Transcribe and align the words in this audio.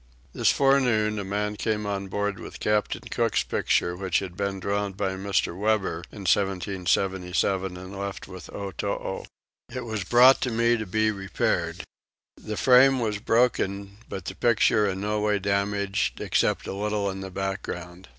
This 0.33 0.49
forenoon 0.49 1.19
a 1.19 1.23
man 1.23 1.55
came 1.57 1.85
on 1.85 2.07
board 2.07 2.39
with 2.39 2.59
Captain 2.59 3.01
Cook's 3.11 3.43
picture 3.43 3.95
which 3.95 4.17
had 4.17 4.35
been 4.35 4.59
drawn 4.59 4.93
by 4.93 5.11
Mr. 5.11 5.55
Webber 5.55 6.03
in 6.11 6.21
1777 6.21 7.77
and 7.77 7.95
left 7.95 8.27
with 8.27 8.49
Otoo. 8.51 9.25
It 9.71 9.85
was 9.85 10.03
brought 10.03 10.41
to 10.41 10.49
me 10.49 10.75
to 10.77 10.87
be 10.87 11.11
repaired. 11.11 11.83
The 12.35 12.57
frame 12.57 12.99
was 12.99 13.19
broken 13.19 13.97
but 14.09 14.25
the 14.25 14.33
picture 14.33 14.95
no 14.95 15.19
way 15.21 15.37
damaged 15.37 16.19
except 16.19 16.65
a 16.65 16.73
little 16.73 17.07
in 17.11 17.19
the 17.21 17.29
background. 17.29 18.07